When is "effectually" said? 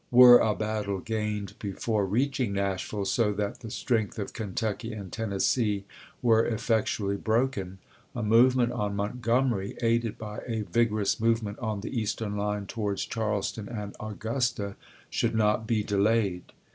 6.43-7.17